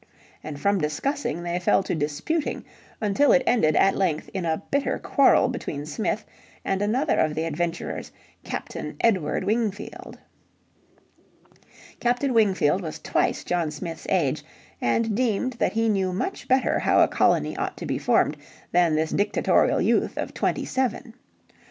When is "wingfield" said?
9.43-10.17, 12.33-12.81